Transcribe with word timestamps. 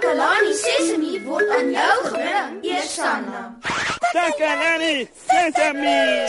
Takalani 0.00 0.52
Sesemi 0.56 1.20
word 1.28 1.50
aan 1.52 1.68
jou 1.76 1.96
gebring, 2.08 2.64
Eersanna. 2.64 3.40
Takalani 4.16 5.04
Sesame. 5.28 6.24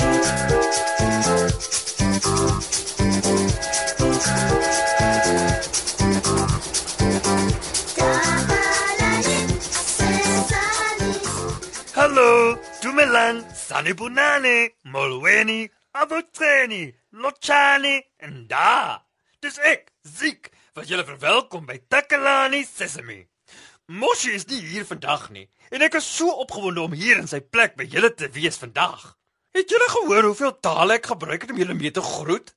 Hallo, 11.95 12.59
Dumelan, 12.83 13.45
Sanibunani, 13.55 14.75
Molweni, 14.83 15.71
Abutreni, 15.95 16.91
Lochani 17.13 18.03
en 18.19 18.47
da. 18.51 18.99
Dis 19.39 19.63
ek, 19.63 19.93
Ziek, 20.03 20.51
wat 20.75 20.91
julle 20.91 21.07
verwelkom 21.07 21.63
by 21.63 21.79
Takalani 21.87 22.65
Sesame. 22.67 23.30
Moshi 23.91 24.31
is 24.31 24.45
nie 24.47 24.61
hier 24.63 24.85
vandag 24.87 25.25
nie 25.35 25.49
en 25.75 25.83
ek 25.83 25.97
is 25.99 26.05
so 26.07 26.31
opgewonde 26.43 26.79
om 26.85 26.93
hier 26.95 27.19
in 27.19 27.27
sy 27.27 27.41
plek 27.43 27.73
by 27.75 27.83
julle 27.91 28.11
te 28.15 28.29
wees 28.31 28.59
vandag. 28.61 29.01
Het 29.51 29.73
julle 29.73 29.87
gehoor 29.91 30.27
hoeveel 30.29 30.53
tale 30.63 30.95
ek 30.95 31.09
gebruik 31.11 31.43
het 31.43 31.51
om 31.51 31.59
julle 31.59 31.75
mee 31.75 31.91
te 31.91 32.03
groet? 32.05 32.53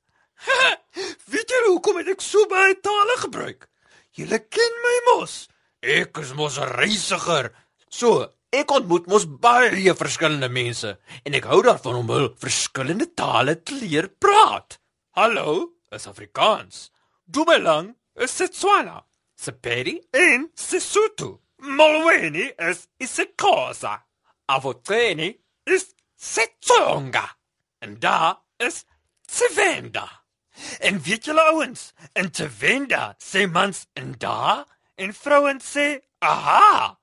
Weet 1.33 1.51
julle 1.51 1.73
hoekom 1.73 1.99
het 1.99 2.13
ek 2.13 2.23
so 2.23 2.47
baie 2.51 2.77
tale 2.79 3.17
gebruik? 3.25 3.67
Julle 4.15 4.39
ken 4.47 4.79
my 4.85 4.95
mos. 5.09 5.35
Ek 5.83 6.23
is 6.23 6.31
mos 6.39 6.59
'n 6.63 6.71
reisiger. 6.79 7.51
So, 7.91 8.29
ek 8.55 8.71
ontmoet 8.71 9.11
mos 9.11 9.27
baie 9.27 9.95
verskillende 9.95 10.49
mense 10.49 10.93
en 11.25 11.35
ek 11.35 11.51
hou 11.51 11.63
daarvan 11.67 11.99
om 12.03 12.15
hul 12.15 12.29
verskillende 12.39 13.11
tale 13.11 13.57
te 13.59 13.75
leer 13.75 14.07
praat. 14.07 14.79
Hallo, 15.19 15.75
is 15.91 16.07
Afrikaans. 16.07 16.93
Dumelang 17.27 17.97
is 18.15 18.31
Setswana. 18.31 19.03
Sepedi 19.35 20.01
en 20.11 20.51
Sesotho. 20.55 21.41
Molweni 21.59 22.53
is 22.59 22.89
isiXhosa. 22.99 24.03
Avotseni 24.47 25.35
is 25.65 25.95
Setsonga. 26.17 27.29
En 27.79 27.99
da 27.99 28.43
is 28.57 28.85
Tsivenda. 29.27 30.25
En 30.79 31.03
weet 31.03 31.25
julle 31.25 31.43
ouens, 31.51 31.93
in 32.13 32.31
Tsivenda 32.31 33.15
sê 33.19 33.47
mans 33.51 33.87
en 33.99 34.15
da 34.19 34.65
en 34.95 35.15
vrouens 35.15 35.65
sê 35.75 35.87
aha. 36.19 36.95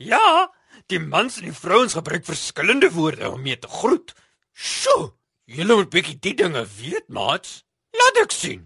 Ja, 0.00 0.52
die 0.86 1.00
mans 1.00 1.36
en 1.38 1.50
die 1.50 1.56
vrouens 1.56 1.96
gebruik 1.98 2.24
verskillende 2.24 2.90
woorde 2.94 3.30
om 3.30 3.42
mee 3.42 3.58
te 3.58 3.68
groet. 3.68 4.14
Sjoe, 4.54 5.12
julle 5.44 5.76
moet 5.76 5.92
bietjie 5.92 6.16
die 6.18 6.34
dinge 6.38 6.64
weet, 6.78 7.08
maats. 7.08 7.64
Laat 7.94 8.22
ek 8.24 8.32
sien. 8.34 8.64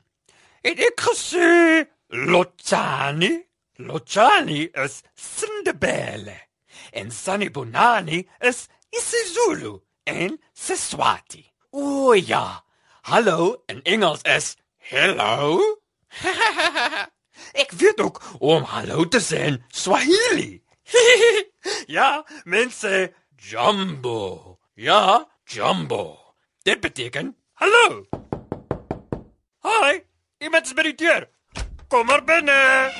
Het 0.62 0.80
ek 0.86 1.02
gesê 1.08 1.48
Lotsani? 2.12 3.44
Lotsani 3.78 4.70
is 4.74 5.02
Sindebele. 5.14 6.36
En 6.92 7.10
Sanibonani 7.10 8.26
is 8.40 8.68
isiZulu 8.90 9.80
en 10.06 10.38
Siswati. 10.54 11.44
O 11.72 12.14
ja. 12.14 12.64
Hallo 13.02 13.62
in 13.68 13.82
Engels 13.84 14.22
is 14.24 14.56
hello. 14.76 15.60
ek 17.62 17.72
weet 17.72 18.00
ook 18.00 18.22
om 18.40 18.62
hallo 18.62 19.08
te 19.08 19.20
in 19.36 19.62
Swahili. 19.68 20.62
ja, 21.96 22.24
mense 22.44 23.12
jumbo. 23.36 24.58
Ja, 24.74 25.28
jumbo. 25.44 26.34
Dit 26.62 26.80
beteken 26.80 27.36
hallo. 27.52 28.06
Hi, 29.62 30.00
is 30.40 30.74
by 30.74 30.82
die 30.82 30.94
deur. 30.94 31.28
Kom 31.88 32.06
maar 32.06 32.20
binne. 32.24 32.92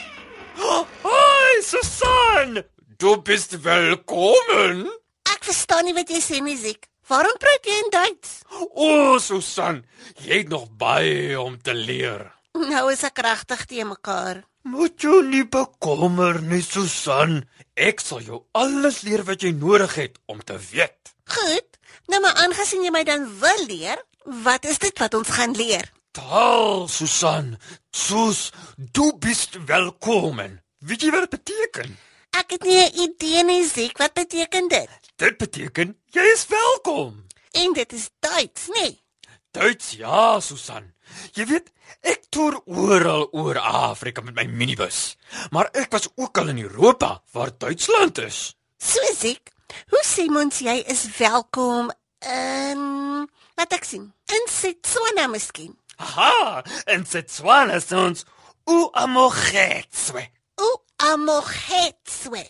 Oh, 0.58 0.86
hi, 1.04 1.60
Susan. 1.62 2.62
Du 2.96 3.18
bist 3.20 3.52
willkommen. 3.60 4.86
Ek 5.28 5.44
verstaan 5.44 5.84
nie 5.84 5.92
wat 5.92 6.08
jy 6.08 6.20
sê 6.24 6.38
nie, 6.40 6.56
Ziek. 6.56 6.88
Waarom 7.08 7.36
praat 7.40 7.68
jy 7.68 7.76
in 7.82 7.90
Duits? 7.92 8.30
O, 8.48 8.64
oh, 8.86 9.18
Susan, 9.20 9.82
jy 10.24 10.40
het 10.40 10.48
nog 10.52 10.64
baie 10.80 11.36
om 11.40 11.58
te 11.60 11.76
leer. 11.76 12.30
Nou 12.56 12.86
is 12.92 13.04
ek 13.04 13.20
regtig 13.28 13.66
te 13.68 13.84
mekaar. 13.84 14.40
Moet 14.64 15.04
jy 15.04 15.20
nie 15.34 15.44
bekommer 15.44 16.40
nie, 16.40 16.62
Susan. 16.64 17.42
Ek 17.76 18.00
sal 18.00 18.24
jou 18.24 18.40
alles 18.56 19.02
leer 19.04 19.26
wat 19.28 19.44
jy 19.44 19.52
nodig 19.52 20.00
het 20.00 20.16
om 20.32 20.40
te 20.40 20.56
weet. 20.72 21.12
Goed. 21.36 21.76
Nou 22.08 22.24
maar 22.24 22.40
aangesien 22.40 22.88
jy 22.88 22.96
my 22.96 23.04
dan 23.04 23.28
wil 23.44 23.64
leer, 23.68 24.00
wat 24.48 24.64
is 24.64 24.80
dit 24.80 24.96
wat 25.04 25.12
ons 25.20 25.36
gaan 25.36 25.52
leer? 25.60 25.92
Taal, 26.10 26.88
Susan. 26.88 27.58
Sus, 27.90 28.50
du 28.76 29.12
bist 29.18 29.58
willkommen. 29.66 30.62
Weet 30.78 31.02
jy 31.02 31.10
wat 31.12 31.26
dit 31.28 31.34
beteken? 31.36 31.96
Ek 32.38 32.54
het 32.54 32.62
nie 32.62 32.78
'n 32.84 32.94
idee 33.04 33.44
nie, 33.44 33.64
Ziek. 33.66 33.98
Wat 33.98 34.12
beteken 34.12 34.68
dit? 34.68 34.88
Dit 35.16 35.36
beteken 35.38 35.96
jy 36.10 36.22
is 36.34 36.46
welkom. 36.46 37.26
En 37.52 37.72
dit 37.72 37.92
is 37.92 38.10
Duits, 38.20 38.68
nee. 38.68 39.02
Duits, 39.50 39.90
ja, 39.90 40.40
Susan. 40.40 40.94
Jy 41.32 41.46
weet, 41.46 41.70
ek 42.00 42.28
toer 42.30 42.60
oral 42.66 43.28
oor 43.32 43.58
Afrika 43.58 44.20
met 44.20 44.34
my 44.34 44.44
minibus. 44.44 45.16
Maar 45.50 45.68
ek 45.72 45.90
was 45.90 46.08
ook 46.14 46.38
al 46.38 46.48
in 46.48 46.58
Europa 46.58 47.22
waar 47.32 47.50
Duitsland 47.58 48.18
is. 48.18 48.54
So 48.78 49.00
Ziek. 49.18 49.50
Hoe 49.88 50.04
sê 50.04 50.28
mens 50.30 50.58
jy 50.58 50.82
is 50.86 51.06
welkom 51.18 51.90
in 52.20 53.28
wat 53.54 53.72
ek 53.72 53.84
sien? 53.84 54.12
In 54.26 54.46
Setswana 54.48 55.26
miskien. 55.26 55.76
Aha, 55.98 56.62
en 56.86 57.04
Setswana 57.06 57.78
sê 57.82 57.96
ons 57.98 58.24
u 58.70 58.78
amogetswe. 59.02 60.22
O 60.62 60.68
amogetswe. 61.10 62.42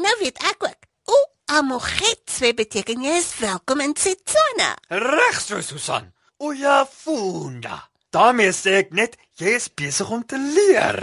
Nou 0.00 0.14
weet 0.20 0.38
ek 0.50 0.64
ook. 0.68 0.86
O 1.12 1.16
amogetswe 1.58 2.54
beteken 2.56 3.04
jy 3.04 3.18
is 3.20 3.32
welkom 3.40 3.80
in 3.84 3.92
Setswana. 3.96 4.72
Reg 4.88 5.40
so, 5.40 5.60
Susan. 5.60 6.12
O 6.38 6.52
ja, 6.52 6.84
funda. 6.86 7.82
daarmee 8.16 8.52
sê 8.56 8.78
ek 8.80 8.92
net 8.96 9.16
jy 9.40 9.56
is 9.58 9.66
besig 9.68 10.08
om 10.10 10.22
te 10.24 10.38
leer. 10.40 11.02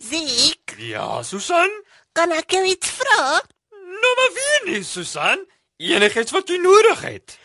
Ziek, 0.00 0.74
Ja, 0.78 1.22
Susan? 1.22 1.70
kan 2.12 2.32
ek 2.32 2.50
jou 2.52 2.64
iets 2.66 2.88
vra? 2.90 3.40
Nou 3.72 4.12
maar 4.18 4.32
wie 4.36 4.72
nie, 4.72 4.82
Susan? 4.84 5.44
Enigiets 5.80 6.32
wat 6.32 6.48
jy 6.48 6.56
nodig 6.60 7.00
het. 7.04 7.38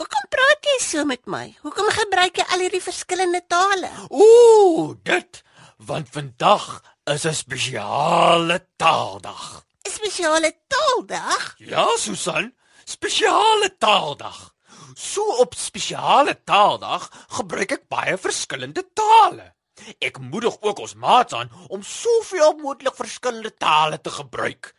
Hoekom 0.00 0.24
praat 0.30 0.66
jy 0.66 0.78
so 0.82 1.04
met 1.06 1.22
my? 1.30 1.44
Hoekom 1.62 1.86
gebruik 1.94 2.40
jy 2.40 2.44
al 2.50 2.64
hierdie 2.64 2.82
verskillende 2.82 3.44
tale? 3.46 3.90
Ooh, 4.10 4.94
dit 5.06 5.42
want 5.86 6.08
vandag 6.10 6.82
is 7.14 7.26
'n 7.26 7.34
spesiale 7.34 8.58
taaldag. 8.76 9.62
'n 9.86 9.90
Spesiale 9.90 10.50
taaldag? 10.66 11.54
Ja, 11.58 11.86
Susan, 11.96 12.54
spesiale 12.84 13.76
taaldag. 13.78 14.54
So 14.94 15.22
op 15.42 15.54
spesiale 15.54 16.42
taaldag 16.44 17.10
gebruik 17.28 17.72
ek 17.72 17.88
baie 17.88 18.16
verskillende 18.18 18.84
tale. 18.94 19.54
Ek 19.98 20.18
moedig 20.18 20.56
ook 20.60 20.78
ons 20.78 20.94
maats 20.94 21.32
aan 21.34 21.50
om 21.68 21.82
soveel 21.82 22.52
moontlik 22.58 22.96
verskillende 22.96 23.54
tale 23.56 24.00
te 24.00 24.10
gebruik. 24.10 24.74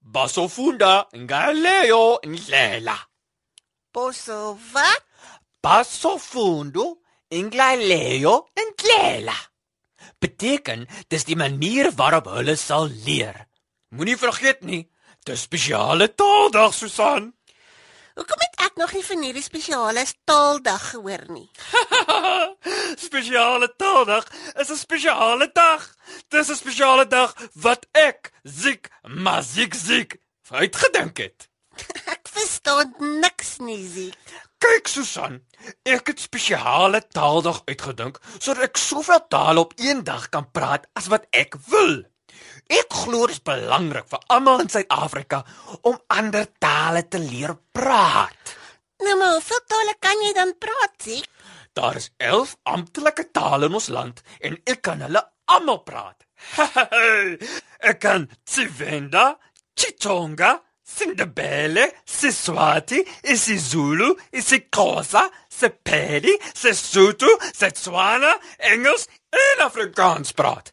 Basofunda, 0.00 1.06
Ngaleo, 1.10 2.18
Ndlela. 2.22 2.94
Bosso 2.94 3.15
wat? 4.72 5.04
Basofundo, 5.60 7.00
Ngaleo, 7.32 8.48
Ndlela. 8.52 9.36
Beteken 10.18 10.86
dis 11.08 11.24
die 11.24 11.36
manier 11.36 11.88
waarop 11.96 12.28
hulle 12.28 12.56
sal 12.60 12.90
leer. 13.06 13.46
Moenie 13.96 14.18
vergeet 14.20 14.60
nie, 14.68 14.82
dis 15.24 15.46
spesiale 15.48 16.10
taaldag, 16.14 16.74
Susan. 16.74 17.32
Hoekom 18.16 18.44
het 18.44 18.60
ek 18.68 18.76
nog 18.80 18.92
nie 18.96 19.04
van 19.04 19.24
hierdie 19.24 19.44
spesiale 19.44 20.04
taaldag 20.28 20.90
gehoor 20.92 21.26
nie? 21.32 21.48
spesiale 23.08 23.72
taaldag 23.80 24.28
is 24.60 24.70
'n 24.70 24.76
spesiale 24.76 25.50
dag. 25.52 25.88
Dis 26.28 26.48
'n 26.52 26.56
spesiale 26.56 27.06
dag 27.06 27.32
wat 27.54 27.86
ek 27.92 28.32
ziek, 28.44 28.88
maar 29.02 29.42
ziek 29.42 29.74
ziek 29.74 30.20
uitgedink 30.50 31.16
het. 31.16 31.48
Verstaan 32.36 32.92
niks 33.22 33.56
nie, 33.64 33.80
Ziek. 33.88 34.32
Kyk 34.60 34.88
Susan, 34.88 35.38
ek 35.88 36.10
het 36.10 36.20
spesiale 36.20 37.00
taaldag 37.12 37.62
uitgedink 37.68 38.18
sodat 38.34 38.66
ek 38.70 38.80
soveel 38.80 39.22
tale 39.32 39.62
op 39.64 39.72
een 39.80 40.02
dag 40.04 40.26
kan 40.32 40.48
praat 40.52 40.84
as 40.96 41.08
wat 41.12 41.24
ek 41.32 41.56
wil. 41.70 42.02
Ek 42.68 42.92
glo 42.92 43.28
dit 43.28 43.36
is 43.36 43.44
belangrik 43.46 44.08
vir 44.10 44.24
almal 44.36 44.64
in 44.64 44.72
Suid-Afrika 44.72 45.40
om 45.88 45.96
ander 46.12 46.48
tale 46.60 47.06
te 47.08 47.20
leer 47.22 47.54
praat. 47.72 48.52
Nou 49.04 49.16
maar, 49.20 49.36
hoeveel 49.38 49.64
tale 49.72 49.96
kan 50.00 50.24
jy 50.24 50.34
dan 50.36 50.52
praat, 50.60 50.94
Ziek? 51.04 51.28
Daar 51.76 51.96
is 52.00 52.10
11 52.16 52.56
amptelike 52.68 53.30
tale 53.32 53.70
in 53.70 53.80
ons 53.80 53.88
land 53.92 54.20
en 54.40 54.60
ek 54.64 54.84
kan 54.88 55.04
hulle 55.04 55.24
almal 55.56 55.82
praat. 55.88 56.24
ek 57.92 58.00
kan 58.00 58.28
Tsivenda, 58.44 59.30
Chitonga, 59.76 60.56
Sindebele, 60.86 61.90
Siswati, 62.06 63.00
isiZulu, 63.22 64.12
isiXhosa, 64.32 65.26
Sepedi, 65.50 66.38
Sesotho, 66.54 67.26
Setswana, 67.52 68.36
Engels 68.58 69.08
en 69.34 69.64
Afrikaans 69.66 70.30
praat. 70.32 70.70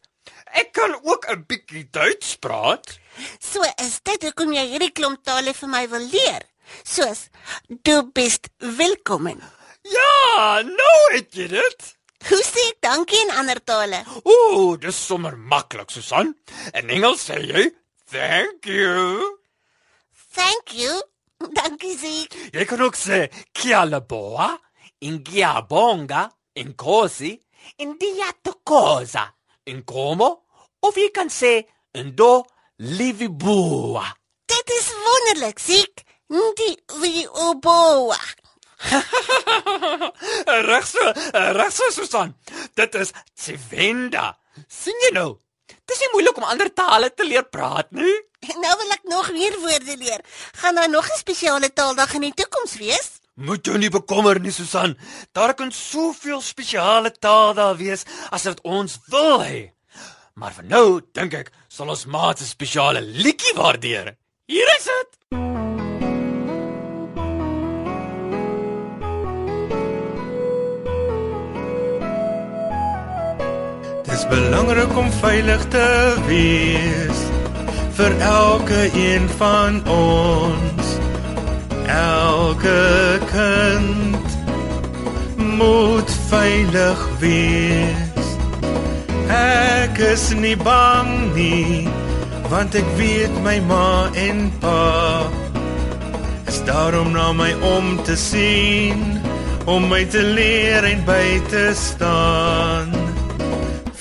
Ek 0.54 0.70
kan 0.78 0.94
ook 1.02 1.26
'n 1.30 1.46
bietjie 1.50 1.88
Duits 1.90 2.36
praat. 2.38 3.00
So 3.40 3.64
is 3.82 4.00
dit 4.04 4.24
hoekom 4.24 4.54
jy 4.54 4.68
hierdie 4.70 4.92
klomp 4.92 5.24
tale 5.24 5.54
vir 5.54 5.70
my 5.70 5.88
wil 5.90 6.06
leer. 6.06 6.44
Soos 6.84 7.30
du 7.68 8.04
bist 8.14 8.50
willkommen. 8.58 9.42
Ja, 9.82 10.62
nou 10.62 11.02
het 11.14 11.34
jy 11.34 11.48
dit. 11.48 11.96
Hoe 12.30 12.44
sê 12.44 12.70
ek 12.72 12.82
dankie 12.82 13.20
in 13.22 13.32
ander 13.32 13.64
tale? 13.64 14.06
Ooh, 14.24 14.78
dis 14.78 15.06
sommer 15.06 15.38
maklik, 15.38 15.90
Susan. 15.92 16.36
In 16.74 16.90
Engels 16.90 17.30
sê 17.30 17.42
jy 17.42 17.72
thank 18.12 18.66
you. 18.66 19.43
Thank 20.66 20.80
you. 20.80 21.02
Dankie 21.52 21.98
Ziek. 21.98 22.36
Jy 22.56 22.64
kan 22.66 22.82
ook 22.82 22.96
sê 22.96 23.26
kialaboa, 23.52 24.54
ingiabonga, 25.04 26.22
inkosi, 26.56 27.34
indiatokosa, 27.84 29.26
inkomo, 29.68 30.30
of 30.80 30.96
jy 30.96 31.10
kan 31.12 31.28
sê 31.28 31.66
ndo 32.00 32.46
livibua. 32.80 34.06
Dit 34.48 34.72
is 34.78 34.88
wonderlik, 35.04 35.60
Ziek. 35.60 36.06
Die 36.32 36.78
wie 37.02 37.28
oboa. 37.28 38.18
Reg 40.70 40.88
so, 40.88 41.12
reg 41.60 41.72
so 41.72 41.92
Susan. 41.92 42.34
Dit 42.76 42.96
is 42.96 43.12
Tsivenda. 43.36 44.32
sien 44.68 44.96
jy 45.08 45.12
nou? 45.20 45.34
Dis 45.88 46.00
nie 46.00 46.14
moeilik 46.14 46.38
om 46.40 46.48
ander 46.48 46.72
tale 46.74 47.12
te 47.12 47.28
leer 47.28 47.46
praat 47.52 47.92
nie. 47.92 48.16
Nou 48.64 48.74
wil 48.80 48.96
ek 48.96 49.04
nog 49.08 49.32
meer 49.32 49.56
woorde 49.60 49.98
leer. 49.98 50.22
Gaan 50.60 50.76
daar 50.76 50.90
nog 50.90 51.06
'n 51.06 51.18
spesiale 51.18 51.74
taaldag 51.74 52.14
in 52.14 52.22
die 52.22 52.34
toekoms 52.34 52.76
wees? 52.78 53.10
Moet 53.34 53.66
jou 53.66 53.78
nie 53.78 53.90
bekommer 53.90 54.40
nie, 54.40 54.52
Susan. 54.52 54.98
Daar 55.32 55.54
kan 55.54 55.72
soveel 55.72 56.42
spesiale 56.42 57.12
tale 57.12 57.54
daar 57.54 57.78
wees 57.78 58.04
as 58.30 58.44
wat 58.44 58.62
ons 58.62 59.00
wil 59.08 59.42
hê. 59.42 59.72
Maar 60.34 60.54
vir 60.54 60.64
nou 60.64 61.02
dink 61.14 61.34
ek 61.34 61.52
sal 61.68 61.90
ons 61.90 62.06
maat 62.06 62.38
se 62.38 62.46
spesiale 62.46 63.02
liedjie 63.02 63.54
waardeer. 63.56 64.18
Hier 64.46 64.70
is 64.78 64.84
dit. 64.84 65.10
Dis 74.04 74.28
belangrik 74.30 74.98
om 74.98 75.12
veilig 75.12 75.70
te 75.70 76.16
wees 76.28 77.33
vir 77.98 78.18
elke 78.20 78.90
een 78.94 79.30
van 79.38 79.82
ons. 79.88 80.86
Elke 81.88 83.20
kind 83.32 84.38
moet 85.38 86.12
veilig 86.30 87.08
wees. 87.20 88.28
Ek 89.34 89.98
is 89.98 90.34
nie 90.34 90.58
bang 90.58 91.34
nie, 91.34 91.88
want 92.50 92.76
ek 92.76 92.90
weet 92.98 93.34
my 93.46 93.60
ma 93.70 94.10
en 94.18 94.50
pa 94.62 95.24
is 96.54 96.62
daarom 96.66 97.12
na 97.12 97.32
my 97.34 97.54
om 97.66 98.04
te 98.04 98.16
sien, 98.16 99.00
om 99.66 99.88
my 99.90 100.04
te 100.06 100.22
leer 100.22 100.86
en 100.86 101.02
by 101.06 101.42
te 101.50 101.72
staan. 101.74 102.94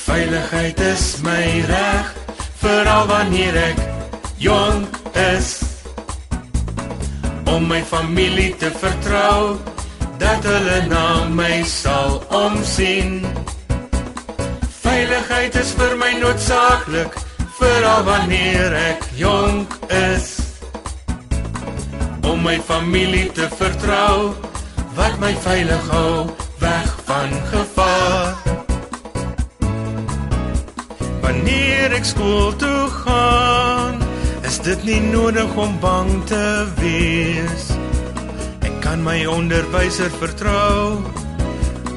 Veiligheid 0.04 0.80
is 0.80 1.22
my 1.24 1.44
reg, 1.70 2.21
veral 2.62 3.06
wanneer 3.06 3.56
ek 3.56 3.80
jonk 4.38 4.98
is. 5.34 5.50
Om 7.50 7.66
my 7.68 7.82
familie 7.84 8.54
te 8.56 8.70
vertrou, 8.82 9.58
dat 10.22 10.46
hulle 10.46 10.78
na 10.90 11.06
my 11.34 11.62
sal 11.66 12.20
omsien. 12.30 13.24
Veiligheid 14.82 15.58
is 15.58 15.74
vir 15.78 15.96
my 15.98 16.12
noodsaaklik, 16.20 17.18
veral 17.58 18.06
wanneer 18.06 18.78
ek 18.92 19.10
jonk 19.18 19.74
is. 19.98 20.30
Om 22.22 22.46
my 22.46 22.58
familie 22.70 23.26
te 23.34 23.50
vertrou, 23.58 24.32
wat 24.94 25.18
my 25.18 25.34
veilig 25.42 25.90
hou 25.90 26.30
weg 26.62 26.94
van 27.10 27.34
gevaar. 27.50 28.21
Ek 32.02 32.08
skool 32.08 32.50
toe 32.58 32.88
gaan, 32.90 34.00
is 34.42 34.56
dit 34.66 34.80
nie 34.82 34.98
nodig 35.12 35.52
om 35.54 35.76
bang 35.78 36.08
te 36.26 36.46
wees. 36.80 37.68
Ek 38.66 38.80
kan 38.82 39.04
my 39.06 39.20
onderwyser 39.30 40.10
vertrou 40.18 40.98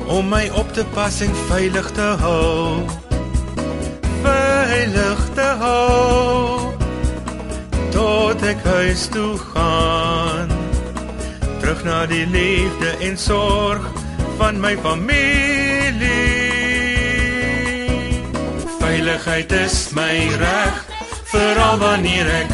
om 0.05 0.29
my 0.29 0.43
op 0.61 0.69
te 0.77 0.85
pas 0.93 1.17
en 1.25 1.33
veilig 1.49 1.89
te 1.97 2.09
hou. 2.21 2.85
Veilig 4.27 5.25
te 5.39 5.47
hou 5.63 6.69
tot 7.97 8.45
ek 8.45 8.61
huis 8.75 9.07
toe 9.09 9.33
gaan. 9.55 10.53
Terug 11.63 11.81
na 11.89 12.05
die 12.13 12.27
liefde 12.29 12.93
en 13.09 13.17
sorg 13.17 13.89
van 14.37 14.61
my 14.61 14.77
familie. 14.85 16.24
Veiligheid 19.05 19.51
is 19.51 19.91
my 19.93 20.13
reg, 20.41 20.77
veral 21.29 21.75
wanneer 21.77 22.25
ek 22.25 22.53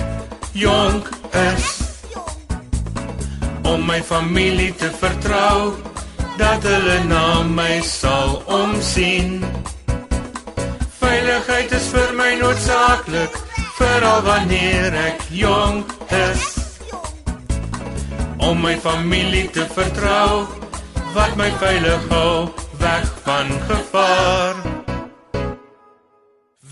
jonk 0.52 1.06
is. 1.40 1.68
Om 3.64 3.86
my 3.88 4.02
familie 4.04 4.74
te 4.76 4.90
vertrou, 5.00 5.78
dat 6.36 6.68
hulle 6.68 6.98
na 7.08 7.40
my 7.48 7.80
sal 7.88 8.42
omsien. 8.52 9.40
Veiligheid 10.98 11.72
is 11.80 11.88
vir 11.96 12.12
my 12.20 12.34
noodsaaklik, 12.44 13.40
veral 13.80 14.20
wanneer 14.28 15.00
ek 15.06 15.24
jonk 15.32 15.96
is. 16.20 16.44
Om 18.44 18.60
my 18.68 18.76
familie 18.90 19.48
te 19.56 19.64
vertrou, 19.72 20.44
wat 21.16 21.40
my 21.40 21.48
veilig 21.64 22.12
hou 22.12 22.52
weg 22.84 23.08
van 23.24 23.56
gevaar. 23.72 24.71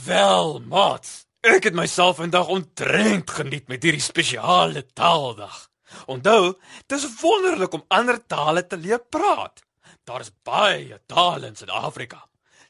Wel, 0.10 0.60
maat. 0.66 1.06
Ek 1.46 1.68
het 1.68 1.76
myself 1.78 2.18
vandag 2.18 2.48
ontrent 2.50 3.30
geniet 3.30 3.68
met 3.70 3.84
hierdie 3.86 4.02
spesiale 4.02 4.82
taaldag. 4.98 5.68
Onthou, 6.10 6.56
dis 6.90 7.06
wonderlik 7.20 7.76
om 7.78 7.84
ander 7.94 8.18
tale 8.26 8.64
te 8.66 8.78
leer 8.78 9.04
praat. 9.14 9.62
Daar's 10.10 10.32
baie 10.44 10.98
tale 11.06 11.52
in 11.52 11.60
Suid-Afrika. 11.60 12.24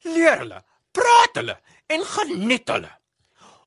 Leer 0.04 0.44
hulle, 0.44 0.60
praat 0.92 1.40
hulle 1.40 1.56
en 1.88 2.06
geniet 2.12 2.76
hulle. 2.76 2.92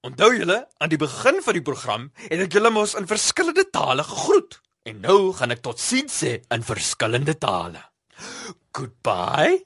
Onthou 0.04 0.32
julle, 0.36 0.60
aan 0.76 0.92
die 0.92 1.00
begin 1.00 1.40
van 1.40 1.56
die 1.56 1.66
program 1.72 2.08
het 2.28 2.44
ek 2.44 2.60
julle 2.60 2.76
mos 2.76 2.92
in 3.00 3.08
verskillende 3.08 3.70
tale 3.72 4.04
gegroet. 4.04 4.60
En 4.84 5.00
nou 5.00 5.20
gaan 5.38 5.56
ek 5.56 5.64
totsiens 5.64 6.22
sê 6.24 6.42
in 6.52 6.66
verskillende 6.66 7.40
tale. 7.40 7.80
Goodbye. 8.76 9.62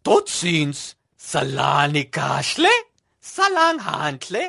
Totsiens. 0.00 0.94
Salani 1.20 2.08
kashle. 2.08 2.72
Salang 3.34 3.78
hantle. 3.78 4.44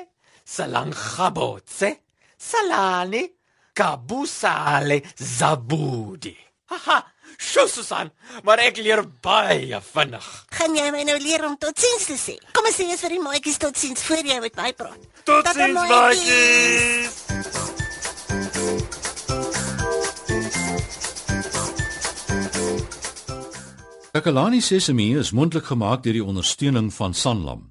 Salang 0.45 0.91
gabotse. 0.91 1.89
Salani 2.37 3.23
kabusale 3.75 4.97
zabudi. 5.15 6.35
Haha. 6.65 7.03
Sjoe 7.37 7.67
Susan, 7.69 8.11
maar 8.43 8.59
ek 8.59 8.77
leer 8.83 9.01
baie 9.23 9.79
vinnig. 9.93 10.27
Gaan 10.57 10.75
jy 10.75 10.89
my 10.93 11.03
nou 11.07 11.15
leer 11.21 11.45
om 11.47 11.55
totsiens 11.57 12.05
te 12.09 12.17
sê? 12.19 12.35
Kom 12.53 12.67
ons 12.67 12.75
sê 12.75 12.85
eers 12.89 13.01
vir 13.05 13.15
die 13.15 13.21
maatjies 13.23 13.57
totsiens 13.61 14.03
voor 14.05 14.21
jy 14.27 14.37
met 14.43 14.59
my 14.59 14.73
praat. 14.77 15.07
Totsiens 15.25 15.79
maatjies. 15.89 17.17
Takalani 24.11 24.59
Sesemi 24.61 25.13
is 25.17 25.31
mondelik 25.31 25.71
gemaak 25.71 26.03
deur 26.03 26.19
die 26.19 26.25
ondersteuning 26.25 26.91
van 26.93 27.15
Sanlam. 27.15 27.70